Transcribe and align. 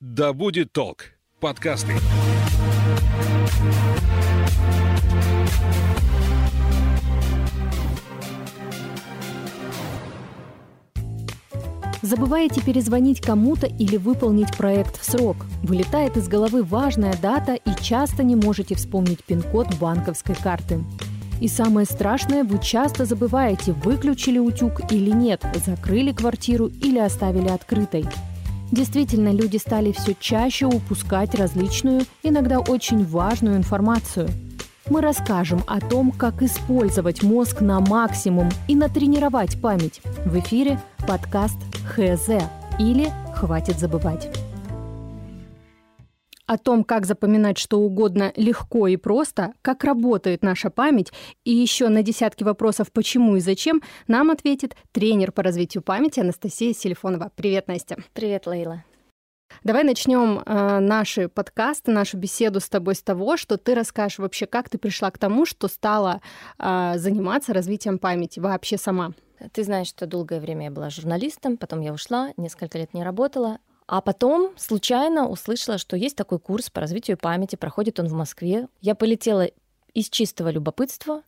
«Да 0.00 0.32
будет 0.32 0.72
толк» 0.72 1.06
подкасты. 1.40 1.92
Забываете 12.00 12.62
перезвонить 12.62 13.20
кому-то 13.20 13.66
или 13.66 13.96
выполнить 13.96 14.56
проект 14.56 15.00
в 15.00 15.04
срок. 15.04 15.38
Вылетает 15.64 16.16
из 16.16 16.28
головы 16.28 16.62
важная 16.62 17.16
дата 17.20 17.54
и 17.54 17.70
часто 17.82 18.22
не 18.22 18.36
можете 18.36 18.76
вспомнить 18.76 19.24
пин-код 19.24 19.74
банковской 19.80 20.36
карты. 20.36 20.78
И 21.40 21.48
самое 21.48 21.86
страшное, 21.86 22.44
вы 22.44 22.60
часто 22.62 23.04
забываете, 23.04 23.72
выключили 23.72 24.38
утюг 24.38 24.92
или 24.92 25.10
нет, 25.10 25.44
закрыли 25.66 26.12
квартиру 26.12 26.68
или 26.68 27.00
оставили 27.00 27.48
открытой. 27.48 28.04
Действительно, 28.70 29.32
люди 29.32 29.56
стали 29.56 29.92
все 29.92 30.14
чаще 30.18 30.66
упускать 30.66 31.34
различную, 31.34 32.02
иногда 32.22 32.60
очень 32.60 33.04
важную 33.04 33.56
информацию. 33.56 34.28
Мы 34.90 35.00
расскажем 35.00 35.62
о 35.66 35.80
том, 35.80 36.12
как 36.12 36.42
использовать 36.42 37.22
мозг 37.22 37.60
на 37.60 37.80
максимум 37.80 38.48
и 38.68 38.74
натренировать 38.74 39.60
память. 39.60 40.00
В 40.24 40.38
эфире 40.38 40.80
подкаст 41.06 41.58
ХЗ 41.94 42.42
или 42.78 43.10
«Хватит 43.34 43.78
забывать». 43.78 44.47
О 46.48 46.56
том, 46.56 46.82
как 46.82 47.04
запоминать 47.04 47.58
что 47.58 47.78
угодно 47.78 48.32
легко 48.34 48.86
и 48.86 48.96
просто, 48.96 49.52
как 49.60 49.84
работает 49.84 50.42
наша 50.42 50.70
память, 50.70 51.12
и 51.44 51.52
еще 51.52 51.88
на 51.88 52.02
десятки 52.02 52.42
вопросов 52.42 52.90
«почему» 52.90 53.36
и 53.36 53.40
«зачем» 53.40 53.82
нам 54.06 54.30
ответит 54.30 54.74
тренер 54.92 55.30
по 55.30 55.42
развитию 55.42 55.82
памяти 55.82 56.20
Анастасия 56.20 56.72
Селифонова. 56.72 57.30
Привет, 57.36 57.68
Настя. 57.68 57.98
Привет, 58.14 58.46
Лейла. 58.46 58.82
Давай 59.62 59.84
начнем 59.84 60.38
э, 60.38 60.78
наши 60.78 61.28
подкасты, 61.28 61.90
нашу 61.90 62.16
беседу 62.16 62.60
с 62.60 62.68
тобой 62.70 62.94
с 62.94 63.02
того, 63.02 63.36
что 63.36 63.58
ты 63.58 63.74
расскажешь 63.74 64.18
вообще, 64.18 64.46
как 64.46 64.70
ты 64.70 64.78
пришла 64.78 65.10
к 65.10 65.18
тому, 65.18 65.44
что 65.44 65.68
стала 65.68 66.22
э, 66.58 66.94
заниматься 66.96 67.52
развитием 67.52 67.98
памяти 67.98 68.40
вообще 68.40 68.78
сама. 68.78 69.12
Ты 69.52 69.64
знаешь, 69.64 69.88
что 69.88 70.06
долгое 70.06 70.40
время 70.40 70.64
я 70.64 70.70
была 70.70 70.88
журналистом, 70.88 71.58
потом 71.58 71.80
я 71.82 71.92
ушла, 71.92 72.32
несколько 72.38 72.78
лет 72.78 72.94
не 72.94 73.04
работала, 73.04 73.58
а 73.88 74.02
потом 74.02 74.52
случайно 74.58 75.26
услышала, 75.26 75.78
что 75.78 75.96
есть 75.96 76.14
такой 76.14 76.38
курс 76.38 76.68
по 76.68 76.80
развитию 76.82 77.16
памяти, 77.16 77.56
проходит 77.56 77.98
он 77.98 78.06
в 78.06 78.12
Москве. 78.12 78.68
Я 78.82 78.94
полетела 78.94 79.48
из 79.94 80.10
чистого 80.10 80.50
любопытства, 80.50 81.22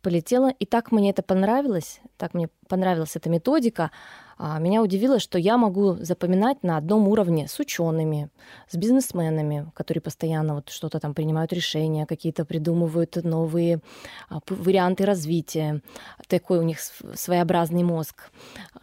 полетела, 0.00 0.50
и 0.50 0.64
так 0.64 0.92
мне 0.92 1.10
это 1.10 1.22
понравилось, 1.22 2.00
так 2.16 2.34
мне 2.34 2.48
понравилась 2.68 3.16
эта 3.16 3.28
методика, 3.28 3.90
меня 4.38 4.82
удивило, 4.82 5.18
что 5.18 5.36
я 5.38 5.56
могу 5.56 5.94
запоминать 5.94 6.62
на 6.62 6.76
одном 6.76 7.08
уровне 7.08 7.48
с 7.48 7.58
учеными, 7.58 8.30
с 8.68 8.76
бизнесменами, 8.76 9.70
которые 9.74 10.00
постоянно 10.00 10.54
вот 10.54 10.70
что-то 10.70 11.00
там 11.00 11.12
принимают 11.12 11.52
решения, 11.52 12.06
какие-то 12.06 12.44
придумывают 12.44 13.16
новые 13.24 13.80
а, 14.28 14.38
варианты 14.48 15.04
развития. 15.04 15.82
Такой 16.28 16.58
у 16.60 16.62
них 16.62 16.78
своеобразный 16.80 17.82
мозг, 17.82 18.30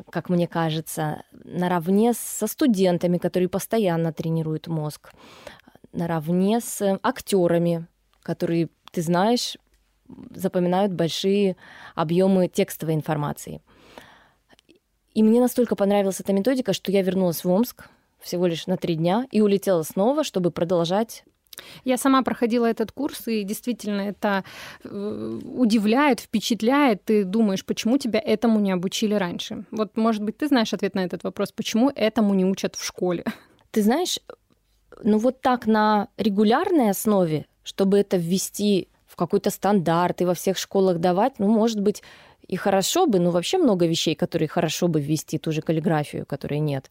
как 0.09 0.29
мне 0.29 0.47
кажется, 0.47 1.23
наравне 1.31 2.13
со 2.13 2.47
студентами, 2.47 3.17
которые 3.17 3.47
постоянно 3.47 4.11
тренируют 4.11 4.67
мозг, 4.67 5.13
наравне 5.93 6.59
с 6.59 6.99
актерами, 7.01 7.87
которые, 8.23 8.69
ты 8.91 9.01
знаешь, 9.01 9.57
запоминают 10.35 10.91
большие 10.91 11.55
объемы 11.95 12.47
текстовой 12.47 12.93
информации. 12.93 13.61
И 15.16 15.23
мне 15.23 15.39
настолько 15.39 15.75
понравилась 15.75 16.19
эта 16.19 16.33
методика, 16.33 16.73
что 16.73 16.91
я 16.91 17.02
вернулась 17.02 17.44
в 17.44 17.49
Омск 17.49 17.88
всего 18.19 18.45
лишь 18.45 18.67
на 18.67 18.77
три 18.77 18.95
дня 18.95 19.25
и 19.31 19.41
улетела 19.41 19.81
снова, 19.83 20.23
чтобы 20.23 20.52
продолжать 20.52 21.23
я 21.85 21.97
сама 21.97 22.22
проходила 22.22 22.66
этот 22.66 22.91
курс, 22.91 23.27
и 23.27 23.44
действительно 23.44 24.02
это 24.02 24.44
э, 24.83 25.39
удивляет, 25.55 26.19
впечатляет. 26.19 27.06
Ты 27.06 27.23
думаешь, 27.23 27.63
почему 27.63 27.97
тебя 27.97 28.19
этому 28.19 28.59
не 28.59 28.73
обучили 28.73 29.13
раньше? 29.13 29.63
Вот, 29.72 29.95
может 29.95 30.22
быть, 30.22 30.38
ты 30.38 30.47
знаешь 30.47 30.73
ответ 30.73 30.95
на 30.95 31.06
этот 31.06 31.23
вопрос, 31.23 31.53
почему 31.53 31.89
этому 31.95 32.34
не 32.34 32.44
учат 32.44 32.75
в 32.75 32.85
школе? 32.85 33.23
Ты 33.72 33.84
знаешь, 33.84 34.19
ну 35.01 35.18
вот 35.18 35.39
так 35.41 35.66
на 35.66 36.09
регулярной 36.18 36.89
основе, 36.89 37.45
чтобы 37.63 38.00
это 38.00 38.18
ввести 38.18 38.89
в 39.06 39.16
какой-то 39.16 39.50
стандарт 39.50 40.22
и 40.22 40.25
во 40.25 40.34
всех 40.34 40.57
школах 40.57 41.00
давать, 41.00 41.39
ну, 41.39 41.47
может 41.47 41.79
быть, 41.79 42.03
и 42.47 42.56
хорошо 42.56 43.07
бы, 43.07 43.19
ну, 43.19 43.31
вообще 43.31 43.57
много 43.57 43.85
вещей, 43.85 44.16
которые 44.16 44.47
хорошо 44.47 44.88
бы 44.88 45.01
ввести, 45.01 45.38
ту 45.38 45.51
же 45.51 45.61
каллиграфию, 45.61 46.25
которой 46.25 46.59
нет. 46.59 46.89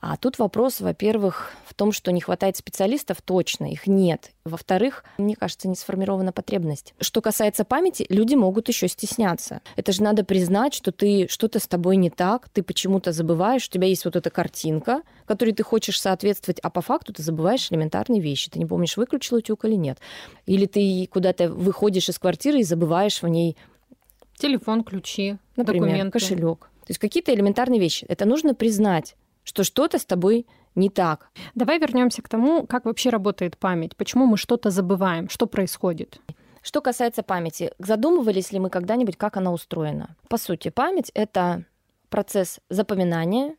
А 0.00 0.16
тут 0.16 0.38
вопрос, 0.38 0.80
во-первых, 0.80 1.52
в 1.66 1.74
том, 1.74 1.92
что 1.92 2.10
не 2.10 2.22
хватает 2.22 2.56
специалистов, 2.56 3.20
точно, 3.20 3.70
их 3.70 3.86
нет. 3.86 4.32
Во-вторых, 4.44 5.04
мне 5.18 5.36
кажется, 5.36 5.68
не 5.68 5.74
сформирована 5.74 6.32
потребность. 6.32 6.94
Что 7.00 7.20
касается 7.20 7.64
памяти, 7.64 8.06
люди 8.08 8.34
могут 8.34 8.68
еще 8.68 8.88
стесняться. 8.88 9.60
Это 9.76 9.92
же 9.92 10.02
надо 10.02 10.24
признать, 10.24 10.72
что 10.72 10.90
ты 10.90 11.28
что-то 11.28 11.58
с 11.58 11.66
тобой 11.66 11.96
не 11.96 12.08
так, 12.08 12.48
ты 12.48 12.62
почему-то 12.62 13.12
забываешь, 13.12 13.66
у 13.66 13.70
тебя 13.70 13.88
есть 13.88 14.06
вот 14.06 14.16
эта 14.16 14.30
картинка, 14.30 15.02
которой 15.26 15.52
ты 15.52 15.62
хочешь 15.62 16.00
соответствовать, 16.00 16.60
а 16.60 16.70
по 16.70 16.80
факту 16.80 17.12
ты 17.12 17.22
забываешь 17.22 17.70
элементарные 17.70 18.22
вещи. 18.22 18.50
Ты 18.50 18.58
не 18.58 18.66
помнишь, 18.66 18.96
выключил 18.96 19.36
утюг 19.36 19.66
или 19.66 19.74
нет. 19.74 19.98
Или 20.46 20.64
ты 20.64 21.08
куда-то 21.12 21.50
выходишь 21.50 22.08
из 22.08 22.18
квартиры 22.18 22.60
и 22.60 22.64
забываешь 22.64 23.20
в 23.20 23.28
ней 23.28 23.58
телефон, 24.40 24.82
ключи, 24.82 25.36
например, 25.56 25.84
документы. 25.84 26.18
кошелек. 26.18 26.60
То 26.60 26.90
есть 26.90 26.98
какие-то 26.98 27.32
элементарные 27.32 27.78
вещи. 27.78 28.04
Это 28.08 28.24
нужно 28.24 28.54
признать 28.54 29.14
что 29.44 29.64
что-то 29.64 29.98
с 29.98 30.04
тобой 30.04 30.46
не 30.74 30.90
так. 30.90 31.30
Давай 31.54 31.78
вернемся 31.78 32.22
к 32.22 32.28
тому, 32.28 32.66
как 32.66 32.84
вообще 32.84 33.10
работает 33.10 33.58
память, 33.58 33.96
почему 33.96 34.26
мы 34.26 34.36
что-то 34.36 34.70
забываем, 34.70 35.28
что 35.28 35.46
происходит. 35.46 36.20
Что 36.62 36.80
касается 36.80 37.22
памяти, 37.22 37.72
задумывались 37.78 38.52
ли 38.52 38.58
мы 38.58 38.70
когда-нибудь, 38.70 39.16
как 39.16 39.36
она 39.36 39.52
устроена? 39.52 40.16
По 40.28 40.36
сути, 40.36 40.68
память— 40.68 41.10
это 41.14 41.64
процесс 42.10 42.60
запоминания, 42.68 43.56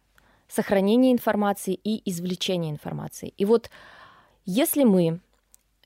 сохранения 0.48 1.12
информации 1.12 1.74
и 1.74 2.10
извлечения 2.10 2.70
информации. 2.70 3.34
И 3.38 3.46
вот 3.46 3.70
если 4.46 4.84
мы 4.84 5.20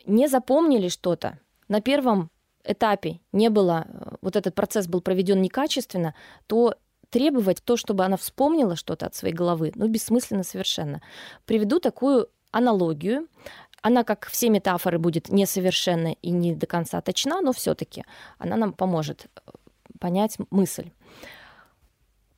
не 0.05 0.27
запомнили 0.27 0.89
что-то, 0.89 1.39
на 1.67 1.81
первом 1.81 2.29
этапе 2.65 3.19
не 3.31 3.49
было, 3.49 3.85
э, 3.87 4.15
вот 4.21 4.35
этот 4.35 4.55
процесс 4.55 4.87
был 4.87 5.01
проведен 5.01 5.41
некачественно, 5.41 6.13
то 6.47 6.75
требовать 7.09 7.63
то, 7.63 7.77
чтобы 7.77 8.03
она 8.03 8.17
вспомнила 8.17 8.75
что-то 8.75 9.05
от 9.05 9.15
своей 9.15 9.33
головы, 9.33 9.71
ну, 9.75 9.87
бессмысленно 9.87 10.43
совершенно. 10.43 11.01
Приведу 11.45 11.79
такую 11.79 12.27
аналогию. 12.51 13.27
Она, 13.81 14.03
как 14.03 14.27
все 14.27 14.49
метафоры, 14.49 14.97
будет 14.97 15.29
несовершенна 15.29 16.13
и 16.21 16.31
не 16.31 16.55
до 16.55 16.65
конца 16.65 17.01
точна, 17.01 17.41
но 17.41 17.53
все-таки 17.53 18.03
она 18.37 18.57
нам 18.57 18.73
поможет 18.73 19.25
э, 19.25 19.51
понять 19.99 20.37
мысль. 20.49 20.91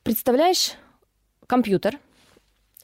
Представляешь 0.02 0.72
компьютер, 1.46 1.98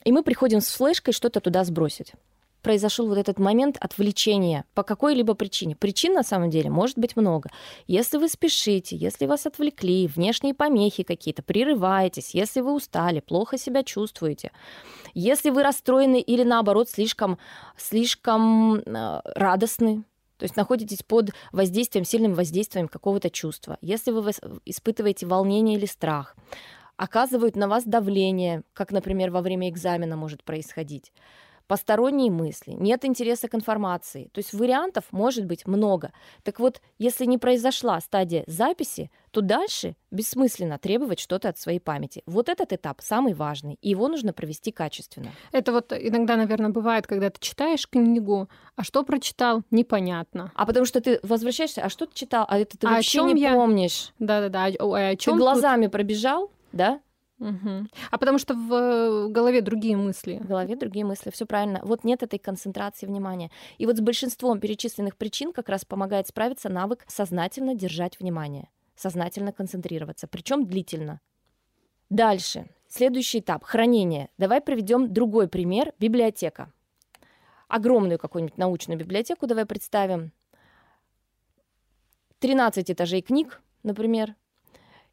и 0.05 0.13
мы 0.13 0.23
приходим 0.23 0.61
с 0.61 0.69
флешкой 0.69 1.15
что-то 1.15 1.41
туда 1.41 1.65
сбросить 1.65 2.15
произошел 2.65 3.07
вот 3.07 3.19
этот 3.19 3.39
момент 3.39 3.77
отвлечения 3.79 4.65
по 4.75 4.83
какой-либо 4.83 5.35
причине. 5.35 5.77
Причин 5.77 6.15
на 6.15 6.25
самом 6.25 6.51
деле 6.51 6.71
может 6.71 6.99
быть 6.99 7.15
много. 7.15 7.51
Если 7.87 8.17
вы 8.17 8.29
спешите, 8.29 8.97
если 8.97 9.27
вас 9.27 9.47
отвлекли, 9.47 10.09
внешние 10.09 10.55
помехи 10.55 11.05
какие-то, 11.05 11.43
прерываетесь, 11.43 12.35
если 12.35 12.61
вы 12.63 12.75
устали, 12.75 13.21
плохо 13.21 13.59
себя 13.59 13.85
чувствуете, 13.85 14.51
если 15.13 15.51
вы 15.51 15.63
расстроены 15.63 16.21
или 16.21 16.43
наоборот 16.43 16.89
слишком, 16.89 17.39
слишком 17.77 18.77
э, 18.79 19.21
радостны, 19.37 20.03
то 20.39 20.45
есть 20.45 20.57
находитесь 20.57 21.03
под 21.03 21.31
воздействием, 21.53 22.05
сильным 22.05 22.35
воздействием 22.35 22.89
какого-то 22.89 23.31
чувства. 23.31 23.79
Если 23.83 24.11
вы 24.11 24.33
испытываете 24.65 25.27
волнение 25.27 25.77
или 25.77 25.87
страх, 25.87 26.35
оказывают 26.97 27.57
на 27.57 27.69
вас 27.69 27.85
давление, 27.85 28.63
как, 28.73 28.91
например, 28.91 29.31
во 29.31 29.43
время 29.43 29.69
экзамена 29.69 30.17
может 30.17 30.43
происходить 30.43 31.13
посторонние 31.67 32.31
мысли, 32.31 32.73
нет 32.73 33.05
интереса 33.05 33.49
к 33.49 33.55
информации. 33.55 34.29
То 34.33 34.39
есть 34.39 34.53
вариантов 34.53 35.05
может 35.11 35.47
быть 35.47 35.67
много. 35.67 36.13
Так 36.43 36.61
вот, 36.61 36.81
если 36.99 37.25
не 37.25 37.39
произошла 37.39 38.01
стадия 38.01 38.45
записи, 38.47 39.11
то 39.31 39.41
дальше 39.41 39.97
бессмысленно 40.11 40.79
требовать 40.79 41.19
что-то 41.19 41.49
от 41.49 41.59
своей 41.59 41.81
памяти. 41.81 42.23
Вот 42.27 42.49
этот 42.49 42.73
этап 42.73 43.01
самый 43.01 43.35
важный, 43.35 43.79
и 43.81 43.91
его 43.91 44.09
нужно 44.09 44.33
провести 44.33 44.71
качественно. 44.71 45.33
Это 45.53 45.73
вот 45.73 45.93
иногда, 45.93 46.37
наверное, 46.37 46.71
бывает, 46.71 47.07
когда 47.07 47.31
ты 47.31 47.41
читаешь 47.41 47.89
книгу, 47.89 48.49
а 48.77 48.85
что 48.85 49.03
прочитал, 49.03 49.63
непонятно. 49.71 50.53
А 50.55 50.67
потому 50.67 50.87
что 50.87 51.01
ты 51.01 51.19
возвращаешься, 51.23 51.83
а 51.83 51.89
что 51.89 52.07
ты 52.07 52.15
читал, 52.15 52.47
а 52.49 52.59
это 52.59 52.79
ты 52.79 52.87
а 52.87 52.91
вообще 52.91 53.23
не 53.25 53.41
я... 53.41 53.55
помнишь. 53.55 54.13
Да-да-да. 54.19 54.67
А, 54.79 55.09
о 55.09 55.17
чем 55.17 55.35
ты 55.35 55.41
глазами 55.41 55.87
тут... 55.87 55.93
пробежал, 55.93 56.51
да? 56.73 57.01
Угу. 57.39 57.87
А 58.11 58.19
потому 58.19 58.39
что 58.39 58.55
в 58.55 59.29
голове 59.29 59.61
другие 59.61 59.97
мысли. 59.97 60.39
В 60.43 60.47
голове 60.47 60.77
другие 60.77 61.05
мысли, 61.05 61.31
все 61.31 61.47
правильно. 61.47 61.81
Вот 61.83 62.05
нет 62.05 62.23
этой 62.23 62.39
концентрации 62.39 63.07
внимания. 63.07 63.51
И 63.79 63.87
вот 63.87 63.97
с 63.97 64.01
большинством 64.01 64.61
перечисленных 64.61 65.17
причин 65.17 65.53
как 65.53 65.69
раз 65.69 65.85
помогает 65.85 66.29
справиться 66.29 66.69
навык 66.69 67.05
сознательно 67.09 67.75
держать 67.75 68.21
внимание, 68.21 68.69
сознательно 68.95 69.53
концентрироваться, 69.53 70.29
причем 70.29 70.67
длительно. 70.67 71.21
Дальше. 72.11 72.67
Следующий 72.89 73.41
этап– 73.41 73.65
хранение. 73.65 74.29
Давай 74.39 74.61
проведем 74.61 75.13
другой 75.13 75.49
пример– 75.49 75.93
библиотека. 75.99 76.73
Огромную 77.67 78.19
какую-нибудь 78.19 78.59
научную 78.59 78.99
библиотеку 78.99 79.49
давай 79.49 79.67
представим. 79.67 80.33
13 82.39 82.91
этажей 82.91 83.23
книг, 83.23 83.61
например. 83.83 84.37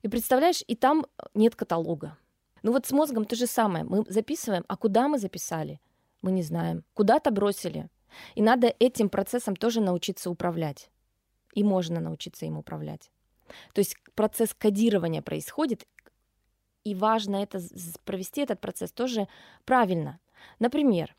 И 0.02 0.08
представляешь, 0.08 0.64
и 0.68 0.76
там 0.76 1.06
нет 1.34 1.56
каталога. 1.56 2.18
Ну 2.64 2.72
вот 2.72 2.86
с 2.86 2.92
мозгом 2.92 3.26
то 3.26 3.36
же 3.36 3.48
самое. 3.48 3.84
Мы 3.84 4.04
записываем, 4.08 4.66
а 4.68 4.78
куда 4.78 5.08
мы 5.08 5.18
записали? 5.18 5.80
Мы 6.22 6.32
не 6.32 6.44
знаем. 6.44 6.84
Куда-то 6.94 7.32
бросили. 7.32 7.90
И 8.36 8.42
надо 8.42 8.74
этим 8.80 9.10
процессом 9.10 9.56
тоже 9.56 9.82
научиться 9.82 10.30
управлять. 10.30 10.92
И 11.54 11.64
можно 11.64 12.00
научиться 12.00 12.46
им 12.46 12.58
управлять. 12.58 13.12
То 13.74 13.80
есть 13.80 13.96
процесс 14.16 14.54
кодирования 14.54 15.22
происходит, 15.22 15.86
и 16.84 16.96
важно 16.96 17.38
это 17.38 17.60
провести 18.06 18.42
этот 18.42 18.60
процесс 18.60 18.92
тоже 18.92 19.28
правильно. 19.66 20.20
Например, 20.60 21.16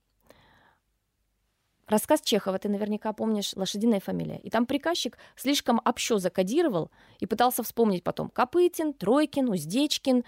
рассказ 1.86 2.20
Чехова, 2.22 2.58
ты 2.58 2.68
наверняка 2.68 3.12
помнишь, 3.12 3.52
«Лошадиная 3.54 4.00
фамилия». 4.00 4.38
И 4.38 4.50
там 4.50 4.66
приказчик 4.66 5.18
слишком 5.36 5.80
общо 5.84 6.18
закодировал 6.18 6.90
и 7.20 7.26
пытался 7.26 7.62
вспомнить 7.62 8.04
потом 8.04 8.28
Копытин, 8.28 8.94
Тройкин, 8.94 9.48
Уздечкин, 9.48 10.24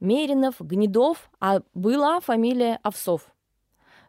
Меринов, 0.00 0.56
Гнедов, 0.60 1.30
а 1.40 1.60
была 1.74 2.20
фамилия 2.20 2.78
Овсов. 2.82 3.32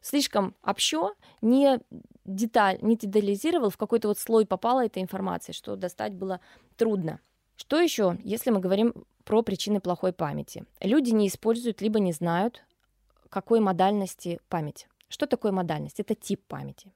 Слишком 0.01 0.55
общо, 0.63 1.13
не 1.41 1.79
деталь, 2.25 2.77
не 2.81 2.95
детализировал, 2.95 3.69
в 3.69 3.77
какой-то 3.77 4.09
вот 4.09 4.19
слой 4.19 4.45
попала 4.45 4.85
эта 4.85 5.01
информация, 5.01 5.53
что 5.53 5.75
достать 5.75 6.13
было 6.13 6.39
трудно. 6.75 7.19
Что 7.55 7.79
еще, 7.79 8.17
если 8.23 8.51
мы 8.51 8.59
говорим 8.59 8.93
про 9.23 9.41
причины 9.41 9.81
плохой 9.81 10.13
памяти? 10.13 10.65
Люди 10.79 11.11
не 11.11 11.27
используют 11.27 11.81
либо 11.81 11.99
не 11.99 12.11
знают, 12.11 12.63
какой 13.29 13.59
модальности 13.59 14.39
память. 14.47 14.87
Что 15.09 15.25
такое 15.25 15.51
модальность? 15.51 15.99
Это 15.99 16.15
тип 16.15 16.41
памяти. 16.47 16.91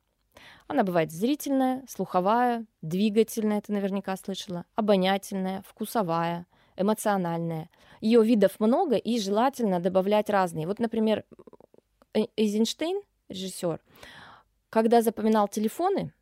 Она 0.67 0.83
бывает 0.83 1.11
зрительная, 1.11 1.83
слуховая, 1.87 2.65
двигательная, 2.81 3.61
ты 3.61 3.73
наверняка 3.73 4.15
слышала, 4.15 4.65
обонятельная, 4.75 5.63
вкусовая, 5.67 6.47
эмоциональная. 6.77 7.69
Ее 7.99 8.23
видов 8.23 8.59
много, 8.59 8.95
и 8.95 9.19
желательно 9.19 9.79
добавлять 9.79 10.29
разные. 10.29 10.67
Вот, 10.67 10.79
например, 10.79 11.25
Эйзенштейн, 12.13 13.01
режиссер, 13.29 13.81
когда 14.69 15.01
запоминал 15.01 15.47
телефоны, 15.47 16.13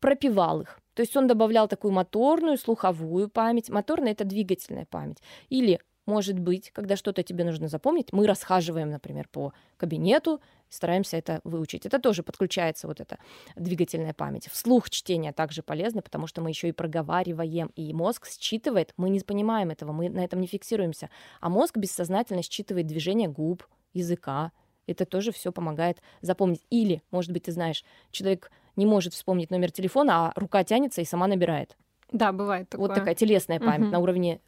пропивал 0.00 0.60
их. 0.60 0.80
То 0.94 1.00
есть 1.00 1.16
он 1.16 1.26
добавлял 1.26 1.66
такую 1.66 1.92
моторную, 1.92 2.58
слуховую 2.58 3.28
память. 3.28 3.70
Моторная— 3.70 4.12
это 4.12 4.24
двигательная 4.24 4.86
память. 4.86 5.22
Или, 5.48 5.80
может 6.06 6.38
быть, 6.38 6.70
когда 6.70 6.96
что-то 6.96 7.22
тебе 7.22 7.44
нужно 7.44 7.68
запомнить, 7.68 8.12
мы 8.12 8.26
расхаживаем, 8.26 8.90
например, 8.90 9.28
по 9.28 9.52
кабинету, 9.76 10.40
стараемся 10.68 11.16
это 11.16 11.40
выучить. 11.44 11.86
Это 11.86 11.98
тоже 11.98 12.22
подключается 12.22 12.86
вот 12.86 13.00
эта 13.00 13.18
двигательная 13.56 14.14
память. 14.14 14.48
Вслух 14.50 14.90
чтение 14.90 15.32
также 15.32 15.62
полезно, 15.62 16.02
потому 16.02 16.26
что 16.26 16.40
мы 16.40 16.50
еще 16.50 16.68
и 16.68 16.72
проговариваем, 16.72 17.70
и 17.76 17.92
мозг 17.92 18.26
считывает, 18.26 18.92
мы 18.96 19.10
не 19.10 19.20
понимаем 19.20 19.70
этого, 19.70 19.92
мы 19.92 20.08
на 20.08 20.24
этом 20.24 20.40
не 20.40 20.46
фиксируемся, 20.46 21.10
а 21.40 21.48
мозг 21.48 21.76
бессознательно 21.76 22.42
считывает 22.42 22.86
движение 22.86 23.28
губ, 23.28 23.64
языка, 23.92 24.52
это 24.86 25.06
тоже 25.06 25.32
все 25.32 25.52
помогает 25.52 26.02
запомнить. 26.20 26.62
Или, 26.70 27.02
может 27.10 27.32
быть, 27.32 27.44
ты 27.44 27.52
знаешь, 27.52 27.84
человек 28.10 28.50
не 28.76 28.86
может 28.86 29.14
вспомнить 29.14 29.50
номер 29.50 29.70
телефона, 29.70 30.28
а 30.28 30.32
рука 30.38 30.64
тянется 30.64 31.00
и 31.00 31.04
сама 31.04 31.26
набирает. 31.26 31.76
Да, 32.12 32.32
бывает 32.32 32.68
такое. 32.68 32.88
Вот 32.88 32.94
такая 32.94 33.14
телесная 33.14 33.60
память 33.60 33.86
угу. 33.86 33.92
на 33.92 33.98
уровне 34.00 34.40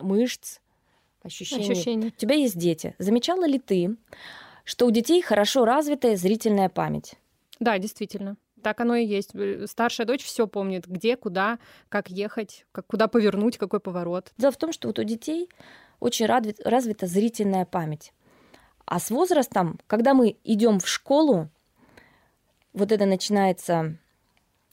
мышц, 0.00 0.58
ощущений. 1.22 1.70
ощущений. 1.70 2.06
У 2.08 2.10
тебя 2.10 2.34
есть 2.34 2.58
дети. 2.58 2.94
Замечала 2.98 3.46
ли 3.46 3.58
ты, 3.58 3.96
что 4.64 4.86
у 4.86 4.90
детей 4.90 5.22
хорошо 5.22 5.64
развитая 5.64 6.16
зрительная 6.16 6.68
память? 6.68 7.14
Да, 7.60 7.78
действительно. 7.78 8.36
Так 8.62 8.80
оно 8.80 8.96
и 8.96 9.04
есть. 9.04 9.32
Старшая 9.66 10.06
дочь 10.06 10.24
все 10.24 10.46
помнит, 10.46 10.86
где, 10.86 11.16
куда, 11.16 11.58
как 11.90 12.08
ехать, 12.08 12.64
как, 12.72 12.86
куда 12.86 13.08
повернуть, 13.08 13.58
какой 13.58 13.78
поворот. 13.78 14.32
Дело 14.38 14.52
в 14.52 14.56
том, 14.56 14.72
что 14.72 14.88
вот 14.88 14.98
у 14.98 15.04
детей 15.04 15.50
очень 16.00 16.26
развита 16.26 17.06
зрительная 17.06 17.66
память. 17.66 18.12
А 18.86 18.98
с 19.00 19.10
возрастом, 19.10 19.78
когда 19.86 20.14
мы 20.14 20.36
идем 20.44 20.80
в 20.80 20.88
школу, 20.88 21.50
вот 22.72 22.90
это 22.90 23.04
начинается 23.06 23.98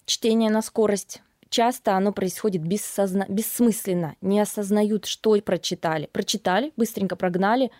чтение 0.05 0.49
на 0.49 0.61
скорость. 0.61 1.21
Часто 1.49 1.97
оно 1.97 2.13
происходит 2.13 2.61
бессозна... 2.61 3.25
бессмысленно, 3.27 4.15
не 4.21 4.39
осознают, 4.39 5.05
что 5.05 5.39
прочитали. 5.41 6.09
Прочитали, 6.13 6.71
быстренько 6.77 7.17
прогнали. 7.17 7.71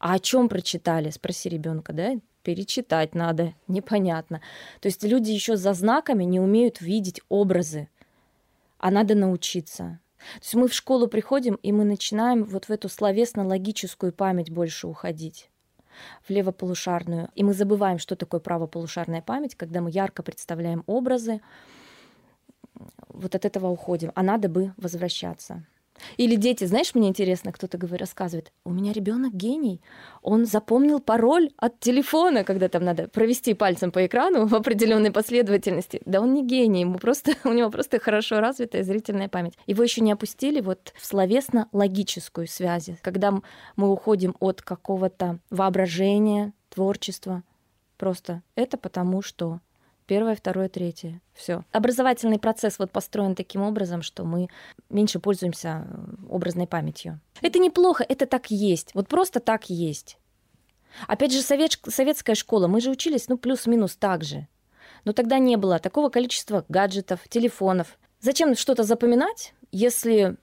А 0.00 0.14
о 0.14 0.18
чем 0.18 0.48
прочитали? 0.48 1.10
Спроси 1.10 1.50
ребенка, 1.50 1.92
да? 1.92 2.18
Перечитать 2.42 3.14
надо, 3.14 3.54
непонятно. 3.68 4.40
То 4.80 4.88
есть 4.88 5.04
люди 5.04 5.30
еще 5.30 5.56
за 5.56 5.74
знаками 5.74 6.24
не 6.24 6.40
умеют 6.40 6.80
видеть 6.80 7.20
образы, 7.28 7.88
а 8.78 8.90
надо 8.90 9.14
научиться. 9.14 10.00
То 10.18 10.42
есть 10.42 10.54
мы 10.54 10.68
в 10.68 10.74
школу 10.74 11.06
приходим, 11.06 11.54
и 11.56 11.70
мы 11.70 11.84
начинаем 11.84 12.44
вот 12.44 12.64
в 12.64 12.70
эту 12.70 12.88
словесно-логическую 12.88 14.12
память 14.12 14.50
больше 14.50 14.86
уходить 14.86 15.50
в 16.26 16.30
левополушарную. 16.30 17.28
И 17.34 17.44
мы 17.44 17.52
забываем, 17.52 17.98
что 17.98 18.16
такое 18.16 18.40
правополушарная 18.40 19.22
память, 19.22 19.54
когда 19.54 19.82
мы 19.82 19.90
ярко 19.90 20.22
представляем 20.22 20.82
образы, 20.86 21.42
вот 23.08 23.34
от 23.34 23.44
этого 23.44 23.68
уходим. 23.68 24.12
А 24.14 24.22
надо 24.22 24.48
бы 24.48 24.72
возвращаться. 24.78 25.66
Или 26.16 26.36
дети, 26.36 26.64
знаешь, 26.64 26.94
мне 26.94 27.08
интересно, 27.08 27.52
кто-то 27.52 27.78
говорит, 27.78 28.00
рассказывает, 28.00 28.52
у 28.64 28.70
меня 28.70 28.92
ребенок 28.92 29.34
гений, 29.34 29.80
он 30.22 30.46
запомнил 30.46 31.00
пароль 31.00 31.50
от 31.56 31.80
телефона, 31.80 32.44
когда 32.44 32.68
там 32.68 32.84
надо 32.84 33.08
провести 33.08 33.54
пальцем 33.54 33.92
по 33.92 34.06
экрану 34.06 34.46
в 34.46 34.54
определенной 34.54 35.10
последовательности. 35.10 36.00
Да 36.04 36.20
он 36.20 36.34
не 36.34 36.46
гений, 36.46 36.82
ему 36.82 36.98
просто, 36.98 37.32
у 37.44 37.52
него 37.52 37.70
просто 37.70 37.98
хорошо 37.98 38.40
развитая 38.40 38.82
зрительная 38.82 39.28
память. 39.28 39.54
Его 39.66 39.82
еще 39.82 40.00
не 40.00 40.12
опустили 40.12 40.60
вот 40.60 40.92
в 40.96 41.04
словесно-логическую 41.04 42.46
связь, 42.46 42.90
когда 43.02 43.32
мы 43.76 43.90
уходим 43.90 44.36
от 44.40 44.62
какого-то 44.62 45.38
воображения, 45.50 46.52
творчества. 46.70 47.42
Просто 47.96 48.42
это 48.54 48.78
потому, 48.78 49.20
что 49.20 49.60
первое, 50.10 50.34
второе, 50.34 50.68
третье. 50.68 51.20
Все. 51.34 51.62
Образовательный 51.70 52.40
процесс 52.40 52.80
вот 52.80 52.90
построен 52.90 53.36
таким 53.36 53.62
образом, 53.62 54.02
что 54.02 54.24
мы 54.24 54.48
меньше 54.88 55.20
пользуемся 55.20 55.86
э, 55.86 56.26
образной 56.28 56.66
памятью. 56.66 57.20
Это 57.42 57.60
неплохо, 57.60 58.04
это 58.08 58.26
так 58.26 58.50
есть. 58.50 58.90
Вот 58.94 59.06
просто 59.06 59.38
так 59.38 59.70
есть. 59.70 60.18
Опять 61.06 61.32
же, 61.32 61.42
совет, 61.42 61.78
советская 61.86 62.34
школа, 62.34 62.66
мы 62.66 62.80
же 62.80 62.90
учились, 62.90 63.28
ну, 63.28 63.38
плюс-минус 63.38 63.94
так 63.94 64.24
же. 64.24 64.48
Но 65.04 65.12
тогда 65.12 65.38
не 65.38 65.56
было 65.56 65.78
такого 65.78 66.08
количества 66.08 66.64
гаджетов, 66.68 67.20
телефонов. 67.28 67.96
Зачем 68.20 68.56
что-то 68.56 68.82
запоминать, 68.82 69.54
если 69.70 70.38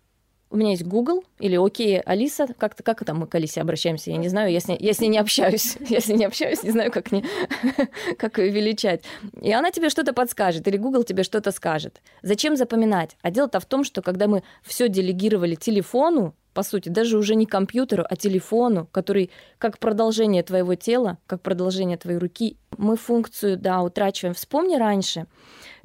у 0.50 0.58
меня 0.58 0.72
есть 0.72 0.86
Google 0.86 1.24
или 1.40 1.56
Окей, 1.58 2.00
Алиса, 2.00 2.48
как-то 2.58 2.84
как 2.84 3.04
там 3.04 3.20
мы 3.20 3.28
к 3.28 3.36
Алисе 3.36 3.62
обращаемся, 3.62 4.12
я 4.12 4.18
не 4.18 4.30
знаю, 4.30 4.52
я 4.52 4.60
с 4.60 4.68
ней, 4.68 4.78
я 4.80 4.94
с 4.94 5.00
ней 5.00 5.10
не 5.10 5.18
общаюсь, 5.18 5.78
я 5.90 6.00
с 6.00 6.08
ней 6.08 6.18
не 6.18 6.26
общаюсь, 6.26 6.64
не 6.64 6.72
знаю, 6.72 6.92
как, 6.92 7.12
не, 7.12 7.26
как 8.18 8.38
ее 8.38 8.50
величать. 8.50 9.04
И 9.42 9.52
она 9.52 9.72
тебе 9.72 9.90
что-то 9.90 10.14
подскажет, 10.14 10.68
или 10.68 10.78
Google 10.78 11.04
тебе 11.04 11.24
что-то 11.24 11.52
скажет. 11.52 12.02
Зачем 12.22 12.56
запоминать? 12.56 13.18
А 13.22 13.32
дело-то 13.32 13.60
в 13.60 13.66
том, 13.66 13.84
что 13.84 14.02
когда 14.02 14.28
мы 14.28 14.44
все 14.64 14.88
делегировали 14.88 15.56
телефону, 15.56 16.34
по 16.54 16.64
сути, 16.64 16.90
даже 16.90 17.18
уже 17.18 17.36
не 17.36 17.46
компьютеру, 17.46 18.04
а 18.10 18.16
телефону, 18.16 18.88
который 18.92 19.30
как 19.60 19.78
продолжение 19.78 20.42
твоего 20.42 20.76
тела, 20.76 21.20
как 21.28 21.42
продолжение 21.42 21.98
твоей 21.98 22.18
руки, 22.18 22.58
мы 22.78 22.96
функцию, 22.96 23.58
да, 23.58 23.82
утрачиваем. 23.82 24.34
Вспомни 24.34 24.76
раньше, 24.76 25.28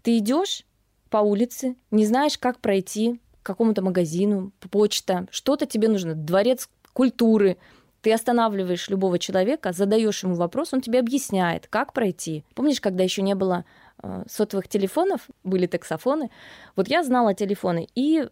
ты 0.02 0.16
идешь 0.16 0.64
по 1.10 1.18
улице, 1.18 1.76
не 1.90 2.06
знаешь, 2.06 2.38
как 2.38 2.58
пройти 2.58 3.20
какому-то 3.42 3.82
магазину, 3.82 4.52
почта, 4.70 5.26
что-то 5.30 5.66
тебе 5.66 5.88
нужно, 5.88 6.14
дворец 6.14 6.68
культуры, 6.92 7.58
ты 8.02 8.12
останавливаешь 8.12 8.88
любого 8.88 9.18
человека, 9.18 9.72
задаешь 9.72 10.22
ему 10.24 10.34
вопрос, 10.34 10.72
он 10.72 10.80
тебе 10.80 10.98
объясняет, 10.98 11.68
как 11.68 11.92
пройти. 11.92 12.44
Помнишь, 12.54 12.80
когда 12.80 13.04
еще 13.04 13.22
не 13.22 13.34
было 13.34 13.64
э, 14.02 14.24
сотовых 14.28 14.68
телефонов, 14.68 15.28
были 15.44 15.66
таксофоны? 15.66 16.30
Вот 16.74 16.88
я 16.88 17.04
знала 17.04 17.32
телефоны 17.32 17.88
и 17.94 18.28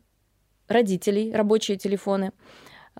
родителей, 0.66 1.32
рабочие 1.32 1.76
телефоны, 1.76 2.32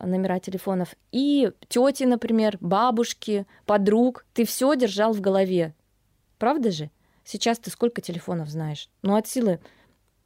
номера 0.00 0.38
телефонов, 0.38 0.94
и 1.10 1.50
тети, 1.68 2.04
например, 2.04 2.56
бабушки, 2.60 3.46
подруг. 3.66 4.24
Ты 4.32 4.44
все 4.44 4.74
держал 4.76 5.12
в 5.12 5.20
голове. 5.20 5.74
Правда 6.38 6.70
же? 6.70 6.90
Сейчас 7.24 7.58
ты 7.58 7.70
сколько 7.70 8.00
телефонов 8.00 8.48
знаешь? 8.48 8.88
Ну, 9.02 9.14
от 9.16 9.26
силы 9.26 9.60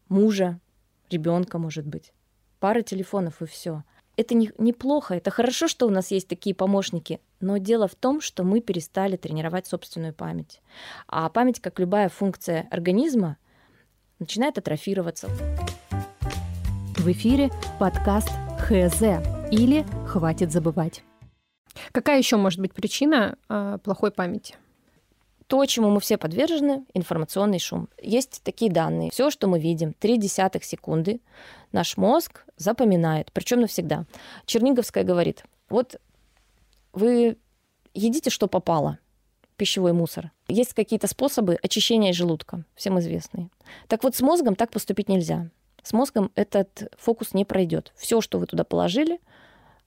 мужа, 0.08 0.60
ребенка, 1.14 1.58
может 1.58 1.86
быть. 1.86 2.12
Пара 2.60 2.82
телефонов 2.82 3.40
и 3.40 3.46
все. 3.46 3.82
Это 4.16 4.34
не, 4.34 4.50
неплохо, 4.58 5.14
это 5.14 5.30
хорошо, 5.30 5.66
что 5.66 5.86
у 5.86 5.90
нас 5.90 6.10
есть 6.10 6.28
такие 6.28 6.54
помощники, 6.54 7.20
но 7.40 7.56
дело 7.56 7.88
в 7.88 7.94
том, 7.94 8.20
что 8.20 8.44
мы 8.44 8.60
перестали 8.60 9.16
тренировать 9.16 9.66
собственную 9.66 10.14
память. 10.14 10.60
А 11.08 11.28
память, 11.28 11.60
как 11.60 11.80
любая 11.80 12.08
функция 12.08 12.68
организма, 12.70 13.38
начинает 14.18 14.56
атрофироваться. 14.58 15.28
В 16.96 17.10
эфире 17.10 17.50
подкаст 17.80 18.30
ХЗ 18.60 19.02
или 19.50 19.84
«Хватит 20.06 20.52
забывать». 20.52 21.02
Какая 21.92 22.18
еще 22.18 22.36
может 22.36 22.60
быть 22.60 22.72
причина 22.72 23.36
э, 23.48 23.78
плохой 23.82 24.12
памяти? 24.12 24.54
То, 25.46 25.64
чему 25.66 25.90
мы 25.90 26.00
все 26.00 26.16
подвержены, 26.16 26.84
информационный 26.94 27.58
шум. 27.58 27.88
Есть 28.00 28.40
такие 28.44 28.70
данные. 28.70 29.10
Все, 29.10 29.30
что 29.30 29.46
мы 29.46 29.58
видим, 29.58 29.92
3 29.92 30.16
десятых 30.16 30.64
секунды, 30.64 31.20
наш 31.70 31.96
мозг 31.96 32.44
запоминает, 32.56 33.30
причем 33.32 33.60
навсегда. 33.60 34.06
Черниговская 34.46 35.04
говорит, 35.04 35.44
вот 35.68 36.00
вы 36.92 37.36
едите, 37.92 38.30
что 38.30 38.48
попало, 38.48 38.98
пищевой 39.56 39.92
мусор. 39.92 40.32
Есть 40.48 40.72
какие-то 40.72 41.06
способы 41.06 41.58
очищения 41.62 42.12
желудка, 42.12 42.64
всем 42.74 42.98
известные. 42.98 43.50
Так 43.86 44.02
вот, 44.02 44.16
с 44.16 44.20
мозгом 44.20 44.56
так 44.56 44.70
поступить 44.70 45.08
нельзя. 45.08 45.50
С 45.82 45.92
мозгом 45.92 46.30
этот 46.34 46.90
фокус 46.98 47.34
не 47.34 47.44
пройдет. 47.44 47.92
Все, 47.96 48.20
что 48.20 48.38
вы 48.38 48.46
туда 48.46 48.64
положили, 48.64 49.20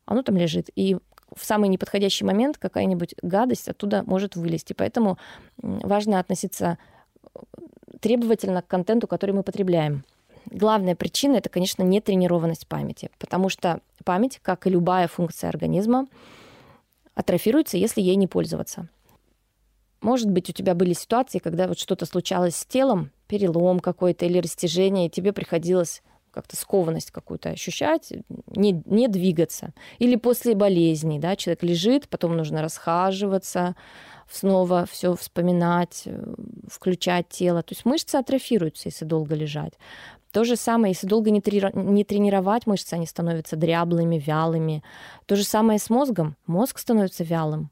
оно 0.05 0.21
там 0.21 0.37
лежит. 0.37 0.69
И 0.75 0.97
в 1.35 1.45
самый 1.45 1.69
неподходящий 1.69 2.25
момент 2.25 2.57
какая-нибудь 2.57 3.15
гадость 3.21 3.67
оттуда 3.67 4.03
может 4.05 4.35
вылезти. 4.35 4.73
Поэтому 4.73 5.17
важно 5.57 6.19
относиться 6.19 6.77
э, 7.23 7.39
требовательно 7.99 8.61
к 8.61 8.67
контенту, 8.67 9.07
который 9.07 9.31
мы 9.31 9.43
потребляем. 9.43 10.03
Главная 10.49 10.95
причина 10.95 11.37
это, 11.37 11.49
конечно, 11.49 11.83
нетренированность 11.83 12.67
памяти, 12.67 13.09
потому 13.19 13.49
что 13.49 13.81
память, 14.05 14.39
как 14.41 14.65
и 14.65 14.69
любая 14.69 15.07
функция 15.07 15.49
организма, 15.49 16.07
атрофируется, 17.15 17.77
если 17.77 18.01
ей 18.01 18.15
не 18.15 18.27
пользоваться. 18.27 18.87
Может 20.01 20.29
быть, 20.29 20.49
у 20.49 20.53
тебя 20.53 20.75
были 20.75 20.93
ситуации, 20.93 21.39
когда 21.39 21.67
вот 21.67 21.79
что-то 21.79 22.05
случалось 22.05 22.55
с 22.55 22.65
телом, 22.65 23.11
перелом 23.27 23.79
какой-то 23.79 24.25
или 24.25 24.39
растяжение, 24.39 25.07
и 25.07 25.09
тебе 25.09 25.33
приходилось 25.33 26.01
как-то 26.37 26.55
скованность 26.55 27.09
какую-то 27.09 27.49
ощущать, 27.49 28.13
не, 28.55 28.83
не 28.85 29.07
двигаться. 29.07 29.73
Или 29.97 30.17
после 30.17 30.53
болезни, 30.53 31.17
да, 31.17 31.35
человек 31.35 31.63
лежит, 31.63 32.07
потом 32.09 32.37
нужно 32.37 32.61
расхаживаться, 32.61 33.75
снова 34.29 34.85
все 34.85 35.15
вспоминать, 35.15 36.03
э, 36.05 36.35
включать 36.69 37.27
тело. 37.29 37.63
То 37.63 37.73
есть 37.73 37.85
мышцы 37.85 38.17
атрофируются, 38.17 38.89
если 38.89 39.05
долго 39.05 39.33
лежать. 39.33 39.73
То 40.31 40.43
же 40.43 40.55
самое, 40.55 40.91
если 40.91 41.07
долго 41.07 41.31
не, 41.31 41.39
трени- 41.39 41.75
не 41.75 42.03
тренировать 42.03 42.67
мышцы, 42.67 42.93
они 42.93 43.07
становятся 43.07 43.55
дряблыми, 43.55 44.19
вялыми. 44.19 44.83
То 45.25 45.35
же 45.35 45.43
самое 45.43 45.79
с 45.79 45.89
мозгом. 45.89 46.35
Мозг 46.45 46.77
становится 46.77 47.23
вялым. 47.23 47.71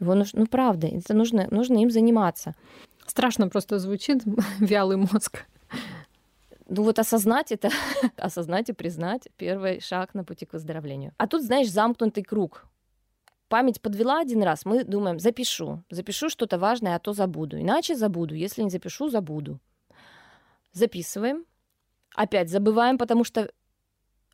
Его 0.00 0.16
нужно, 0.16 0.40
ну 0.40 0.46
правда, 0.48 0.88
это 0.88 1.14
нужно, 1.14 1.46
нужно 1.52 1.78
им 1.78 1.90
заниматься. 1.92 2.56
Страшно 3.06 3.48
просто 3.48 3.78
звучит 3.78 4.22
вялый 4.58 4.96
мозг. 4.96 5.46
Ну 6.68 6.82
вот 6.82 6.98
осознать 6.98 7.52
это, 7.52 7.70
осознать 8.16 8.68
и 8.68 8.72
признать 8.72 9.28
первый 9.36 9.80
шаг 9.80 10.14
на 10.14 10.24
пути 10.24 10.46
к 10.46 10.52
выздоровлению. 10.52 11.12
А 11.16 11.26
тут, 11.26 11.42
знаешь, 11.42 11.70
замкнутый 11.70 12.24
круг. 12.24 12.66
Память 13.48 13.80
подвела 13.80 14.20
один 14.20 14.42
раз, 14.42 14.64
мы 14.64 14.82
думаем, 14.82 15.20
запишу, 15.20 15.84
запишу 15.88 16.28
что-то 16.28 16.58
важное, 16.58 16.96
а 16.96 16.98
то 16.98 17.12
забуду. 17.12 17.60
Иначе 17.60 17.94
забуду, 17.94 18.34
если 18.34 18.62
не 18.62 18.70
запишу, 18.70 19.08
забуду. 19.08 19.60
Записываем, 20.72 21.46
опять 22.16 22.50
забываем, 22.50 22.98
потому 22.98 23.22
что 23.22 23.52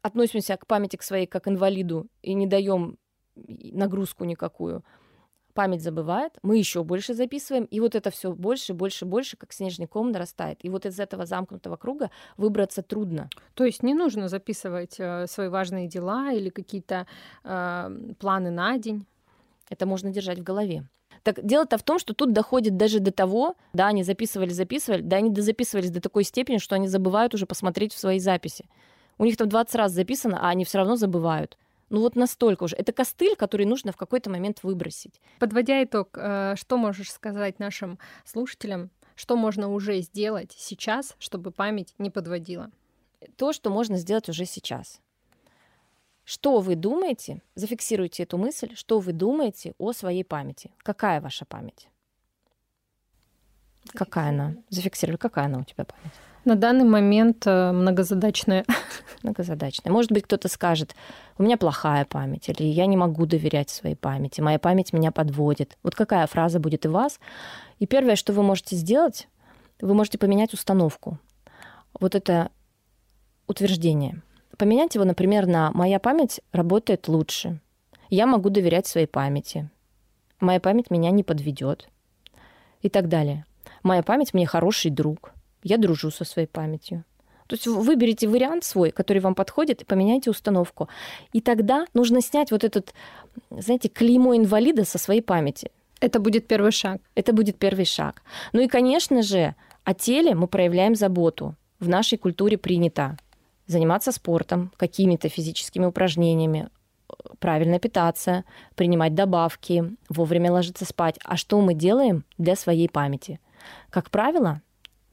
относимся 0.01 0.57
к 0.57 0.67
памяти 0.67 0.97
к 0.97 1.03
своей 1.03 1.27
как 1.27 1.47
инвалиду 1.47 2.09
и 2.23 2.33
не 2.33 2.47
даем 2.47 2.99
нагрузку 3.37 4.25
никакую 4.25 4.83
память 5.53 5.83
забывает, 5.83 6.33
мы 6.43 6.59
еще 6.59 6.83
больше 6.83 7.15
записываем, 7.15 7.65
и 7.65 7.81
вот 7.81 7.95
это 7.95 8.11
все 8.11 8.33
больше, 8.33 8.75
больше, 8.75 9.05
больше, 9.05 9.37
как 9.37 9.53
снежный 9.53 9.87
ком 9.87 10.11
нарастает. 10.11 10.59
И 10.63 10.69
вот 10.69 10.87
из 10.87 10.99
этого 10.99 11.27
замкнутого 11.27 11.77
круга 11.77 12.11
выбраться 12.37 12.83
трудно. 12.83 13.29
То 13.55 13.65
есть 13.65 13.83
не 13.83 13.95
нужно 13.95 14.29
записывать 14.29 14.97
э, 14.99 15.27
свои 15.27 15.49
важные 15.49 15.89
дела 15.89 16.33
или 16.33 16.51
какие-то 16.51 17.07
э, 17.45 18.15
планы 18.19 18.51
на 18.51 18.79
день? 18.79 19.07
Это 19.69 19.87
можно 19.87 20.11
держать 20.11 20.39
в 20.39 20.43
голове. 20.43 20.85
Так 21.23 21.45
дело-то 21.45 21.79
в 21.79 21.83
том, 21.83 21.99
что 21.99 22.15
тут 22.15 22.33
доходит 22.33 22.77
даже 22.77 22.99
до 22.99 23.13
того, 23.13 23.55
да, 23.73 23.89
они 23.89 24.03
записывали, 24.03 24.51
записывали, 24.51 25.03
да, 25.03 25.19
они 25.19 25.31
дозаписывались 25.31 25.91
до 25.91 26.01
такой 26.01 26.25
степени, 26.25 26.59
что 26.59 26.75
они 26.75 26.89
забывают 26.89 27.35
уже 27.35 27.47
посмотреть 27.47 27.93
в 27.93 27.99
свои 27.99 28.19
записи. 28.19 28.67
У 29.19 29.25
них 29.25 29.37
там 29.37 29.49
20 29.49 29.75
раз 29.77 29.93
записано, 29.93 30.39
а 30.41 30.49
они 30.49 30.65
все 30.65 30.79
равно 30.79 30.97
забывают. 30.97 31.57
Ну 31.93 32.01
вот 32.01 32.17
настолько 32.17 32.65
уже. 32.65 32.75
Это 32.75 32.91
костыль, 32.93 33.37
который 33.37 33.67
нужно 33.67 33.93
в 33.93 33.99
какой-то 33.99 34.31
момент 34.31 34.63
выбросить. 34.63 35.21
Подводя 35.39 35.85
итог, 35.85 36.09
э, 36.15 36.55
что 36.57 36.79
можешь 36.79 37.13
сказать 37.13 37.59
нашим 37.59 37.99
слушателям, 38.25 38.91
что 39.15 39.37
можно 39.37 39.69
уже 39.69 40.01
сделать 40.01 40.55
сейчас, 40.57 41.15
чтобы 41.19 41.51
память 41.51 41.95
не 41.99 42.09
подводила? 42.09 42.71
То, 43.37 43.53
что 43.53 43.69
можно 43.69 43.99
сделать 43.99 44.27
уже 44.31 44.47
сейчас. 44.47 45.01
Что 46.25 46.61
вы 46.61 46.77
думаете, 46.77 47.43
зафиксируйте 47.57 48.23
эту 48.23 48.39
мысль, 48.39 48.75
что 48.75 48.99
вы 48.99 49.13
думаете 49.13 49.75
о 49.77 49.93
своей 49.93 50.25
памяти. 50.25 50.71
Какая 50.79 51.21
ваша 51.21 51.45
память? 51.45 51.89
Какая 53.93 54.31
она? 54.31 54.55
Зафиксировали, 54.71 55.19
какая 55.19 55.45
она 55.45 55.59
у 55.59 55.65
тебя 55.65 55.85
память? 55.85 56.15
На 56.45 56.57
данный 56.57 56.85
момент 56.85 57.47
э, 57.47 57.73
многозадачная. 57.73 58.65
Многозадачная. 59.23 59.93
Может 59.93 60.11
быть, 60.11 60.25
кто-то 60.25 60.49
скажет, 60.49 60.97
у 61.39 61.45
меня 61.45 61.57
плохая 61.57 62.05
память, 62.05 62.49
или 62.49 62.65
я 62.65 62.87
не 62.87 62.97
могу 62.97 63.27
доверять 63.27 63.71
своей 63.71 63.95
памяти, 63.95 64.41
моя 64.41 64.59
память 64.59 64.93
меня 64.93 65.13
подводит. 65.13 65.79
Вот 65.85 65.95
какая 65.95 66.27
фраза 66.27 66.59
будет 66.59 66.85
и 66.85 66.89
вас? 66.89 67.21
И 67.79 67.87
первое, 67.87 68.17
что 68.17 68.33
вы 68.33 68.43
можете 68.43 68.75
сделать, 68.75 69.29
вы 69.81 69.95
можете 69.95 70.19
поменять 70.19 70.53
установку. 70.53 71.19
Вот 72.01 72.17
это 72.17 72.51
утверждение. 73.47 74.21
Поменять 74.59 74.97
его, 74.97 75.05
например, 75.05 75.47
на 75.47 75.71
«моя 75.73 75.99
память 76.01 76.41
работает 76.53 77.07
лучше», 77.07 77.61
«я 78.11 78.27
могу 78.27 78.51
доверять 78.51 78.87
своей 78.87 79.07
памяти», 79.07 79.71
«моя 80.41 80.61
память 80.61 80.91
меня 80.91 81.11
не 81.11 81.23
подведет» 81.23 81.89
и 82.81 82.89
так 82.89 83.09
далее. 83.09 83.45
«Моя 83.83 84.03
память 84.03 84.35
мне 84.35 84.47
хороший 84.47 84.91
друг», 84.91 85.33
я 85.63 85.79
дружу 85.79 86.11
со 86.11 86.25
своей 86.25 86.49
памятью. 86.49 87.05
То 87.47 87.55
есть 87.55 87.67
выберите 87.67 88.29
вариант 88.29 88.65
свой, 88.65 88.91
который 88.91 89.19
вам 89.19 89.35
подходит, 89.35 89.83
и 89.83 89.85
поменяйте 89.85 90.31
установку. 90.31 90.89
И 91.33 91.41
тогда 91.41 91.87
нужно 91.93 92.23
снять 92.23 92.51
вот 92.51 92.65
этот, 92.65 92.95
знаете, 93.51 93.89
клеймо 93.89 94.37
инвалида 94.37 94.85
со 94.85 94.99
своей 94.99 95.21
памяти. 95.21 95.71
Это 96.01 96.19
будет 96.19 96.49
первый 96.49 96.73
шаг. 96.73 97.01
Это 97.15 97.33
будет 97.33 97.59
первый 97.59 97.85
шаг. 97.85 98.23
Ну 98.53 98.61
и, 98.61 98.69
конечно 98.69 99.23
же, 99.23 99.55
о 99.85 99.95
теле 99.95 100.35
мы 100.35 100.47
проявляем 100.47 100.95
заботу. 100.95 101.55
В 101.79 101.89
нашей 101.89 102.17
культуре 102.17 102.57
принято 102.57 103.19
заниматься 103.67 104.13
спортом, 104.13 104.73
какими-то 104.77 105.29
физическими 105.29 105.85
упражнениями, 105.85 106.69
правильно 107.39 107.79
питаться, 107.79 108.45
принимать 108.75 109.15
добавки, 109.15 109.95
вовремя 110.09 110.53
ложиться 110.53 110.85
спать. 110.85 111.19
А 111.25 111.37
что 111.37 111.61
мы 111.61 111.75
делаем 111.75 112.25
для 112.39 112.57
своей 112.57 112.89
памяти? 112.89 113.41
Как 113.91 114.11
правило, 114.11 114.63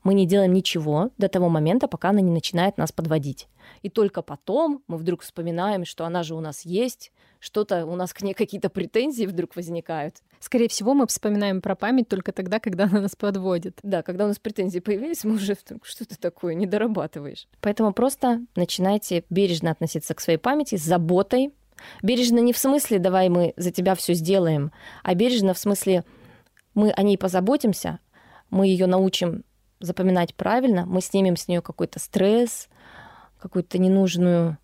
мы 0.09 0.15
не 0.15 0.25
делаем 0.25 0.53
ничего 0.53 1.11
до 1.19 1.27
того 1.27 1.49
момента, 1.49 1.87
пока 1.87 2.09
она 2.09 2.19
не 2.19 2.31
начинает 2.31 2.79
нас 2.79 2.91
подводить. 2.91 3.47
И 3.83 3.89
только 3.89 4.23
потом 4.23 4.81
мы 4.87 4.97
вдруг 4.97 5.21
вспоминаем, 5.21 5.85
что 5.85 6.03
она 6.03 6.23
же 6.23 6.33
у 6.33 6.39
нас 6.39 6.65
есть, 6.65 7.11
что-то 7.39 7.85
у 7.85 7.95
нас 7.95 8.11
к 8.11 8.23
ней 8.23 8.33
какие-то 8.33 8.71
претензии 8.71 9.27
вдруг 9.27 9.55
возникают. 9.55 10.15
Скорее 10.39 10.67
всего, 10.67 10.95
мы 10.95 11.05
вспоминаем 11.05 11.61
про 11.61 11.75
память 11.75 12.07
только 12.07 12.31
тогда, 12.31 12.59
когда 12.59 12.85
она 12.85 13.01
нас 13.01 13.15
подводит. 13.15 13.77
Да, 13.83 14.01
когда 14.01 14.25
у 14.25 14.29
нас 14.29 14.39
претензии 14.39 14.79
появились, 14.79 15.23
мы 15.25 15.35
уже 15.35 15.55
что-то 15.83 16.19
такое 16.19 16.55
не 16.55 16.65
дорабатываешь. 16.65 17.47
Поэтому 17.61 17.93
просто 17.93 18.41
начинайте 18.55 19.25
бережно 19.29 19.69
относиться 19.69 20.15
к 20.15 20.21
своей 20.21 20.39
памяти 20.39 20.75
с 20.75 20.81
заботой. 20.81 21.53
Бережно 22.01 22.39
не 22.39 22.53
в 22.53 22.57
смысле 22.57 22.97
«давай 22.97 23.29
мы 23.29 23.53
за 23.57 23.69
тебя 23.69 23.93
все 23.93 24.15
сделаем», 24.15 24.71
а 25.03 25.13
бережно 25.13 25.53
в 25.53 25.59
смысле 25.59 26.03
мы 26.73 26.89
о 26.89 27.03
ней 27.03 27.19
позаботимся, 27.19 27.99
мы 28.49 28.65
ее 28.65 28.87
научим 28.87 29.43
запоминать 29.79 30.36
правильно, 30.36 30.86
мы 30.86 31.01
снимем 31.01 31.36
с 31.36 31.48
нее 31.48 31.62
какой-то 31.62 32.00
стресс, 32.00 32.67
какую-то 33.39 33.77
ненужную 33.77 34.57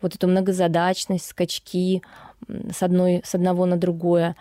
вот 0.00 0.14
эту 0.14 0.28
многозадачность, 0.28 1.26
скачки 1.26 2.02
с, 2.48 2.82
одной, 2.82 3.22
с 3.24 3.34
одного 3.34 3.66
на 3.66 3.76
другое. 3.76 4.36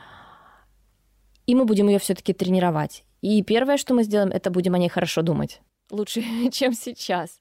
И 1.45 1.55
мы 1.55 1.65
будем 1.65 1.87
ее 1.87 1.99
все-таки 1.99 2.33
тренировать. 2.33 3.03
И 3.21 3.41
первое, 3.43 3.77
что 3.77 3.93
мы 3.93 4.03
сделаем, 4.03 4.31
это 4.31 4.49
будем 4.49 4.73
о 4.73 4.77
ней 4.77 4.89
хорошо 4.89 5.21
думать. 5.21 5.61
Лучше, 5.91 6.23
чем 6.51 6.73
сейчас. 6.73 7.39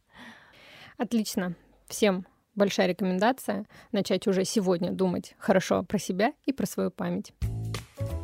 Отлично. 0.97 1.55
Всем 1.89 2.27
большая 2.55 2.87
рекомендация 2.87 3.67
начать 3.93 4.27
уже 4.27 4.45
сегодня 4.45 4.91
думать 4.93 5.35
хорошо 5.39 5.83
про 5.83 5.99
себя 5.99 6.33
и 6.45 6.53
про 6.53 6.67
свою 6.67 6.91
память. 6.91 7.33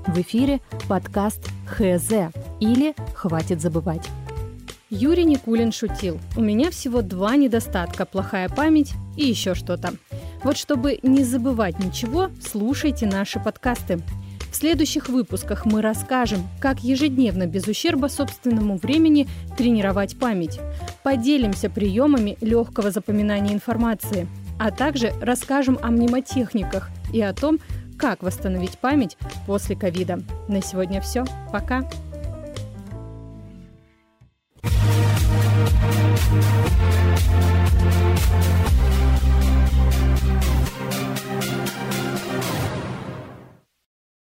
В 0.06 0.18
эфире 0.20 0.60
подкаст 0.88 1.48
ХЗ 1.66 2.32
или 2.60 2.94
«Хватит 3.14 3.60
забывать». 3.60 4.08
Юрий 4.90 5.24
Никулин 5.24 5.70
шутил. 5.70 6.18
У 6.36 6.40
меня 6.40 6.70
всего 6.72 7.00
два 7.00 7.36
недостатка– 7.36 8.04
плохая 8.06 8.48
память 8.48 8.92
и 9.16 9.24
еще 9.24 9.54
что-то. 9.54 9.94
Вот 10.42 10.56
чтобы 10.56 10.98
не 11.04 11.22
забывать 11.22 11.78
ничего, 11.78 12.28
слушайте 12.44 13.06
наши 13.06 13.38
подкасты. 13.38 14.00
В 14.50 14.56
следующих 14.56 15.08
выпусках 15.08 15.64
мы 15.64 15.80
расскажем, 15.80 16.40
как 16.58 16.80
ежедневно 16.80 17.46
без 17.46 17.68
ущерба 17.68 18.08
собственному 18.08 18.78
времени 18.78 19.28
тренировать 19.56 20.18
память. 20.18 20.58
Поделимся 21.04 21.70
приемами 21.70 22.36
легкого 22.40 22.90
запоминания 22.90 23.54
информации, 23.54 24.26
а 24.58 24.72
также 24.72 25.12
расскажем 25.20 25.78
о 25.80 25.92
мнемотехниках 25.92 26.90
и 27.12 27.20
о 27.20 27.32
том, 27.32 27.60
как 27.96 28.24
восстановить 28.24 28.76
память 28.78 29.16
после 29.46 29.76
ковида. 29.76 30.20
На 30.48 30.60
сегодня 30.62 31.00
все. 31.00 31.24
Пока. 31.52 31.88